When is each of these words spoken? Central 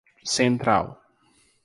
Central 0.31 0.81